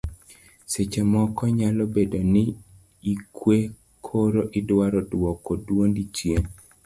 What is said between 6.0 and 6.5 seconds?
chien